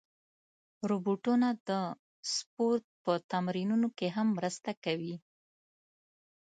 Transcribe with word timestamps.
روبوټونه 0.89 1.47
د 1.67 1.69
سپورت 2.35 2.85
په 3.03 3.13
تمرینونو 3.31 3.87
کې 3.97 4.07
هم 4.15 4.27
مرسته 4.37 4.71
کوي. 4.83 5.15